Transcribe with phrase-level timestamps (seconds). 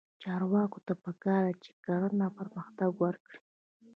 [0.21, 3.39] چارواکو ته پکار ده چې، کرنه پرمختګ ورکړي.